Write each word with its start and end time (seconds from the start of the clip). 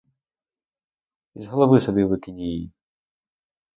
І 1.39 1.47
з 1.47 1.53
голови 1.53 1.81
собі 1.89 2.03
викинь 2.13 2.39
її! 2.49 2.69